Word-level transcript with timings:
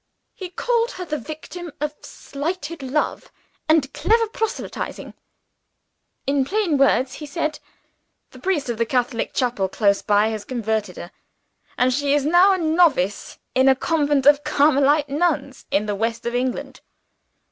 He 0.33 0.49
called 0.49 0.89
her 0.93 1.05
the 1.05 1.19
victim 1.19 1.71
of 1.79 1.93
slighted 2.01 2.81
love 2.81 3.31
and 3.69 3.93
clever 3.93 4.27
proselytizing. 4.27 5.13
'In 6.25 6.43
plain 6.43 6.79
words,' 6.79 7.13
he 7.21 7.27
said, 7.27 7.59
'the 8.31 8.39
priest 8.39 8.67
of 8.67 8.79
the 8.79 8.85
Catholic 8.87 9.31
chapel 9.31 9.69
close 9.69 10.01
by 10.01 10.29
has 10.29 10.43
converted 10.43 10.97
her; 10.97 11.11
and 11.77 11.93
she 11.93 12.15
is 12.15 12.25
now 12.25 12.51
a 12.51 12.57
novice 12.57 13.37
in 13.53 13.69
a 13.69 13.75
convent 13.75 14.25
of 14.25 14.43
Carmelite 14.43 15.07
nuns 15.09 15.67
in 15.69 15.85
the 15.85 15.93
West 15.93 16.25
of 16.25 16.33
England. 16.33 16.79